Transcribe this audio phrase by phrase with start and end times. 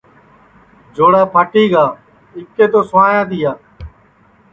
[0.95, 1.85] جوڑا پھاٹی گا
[2.37, 3.51] آٻکے تو سوایا تیا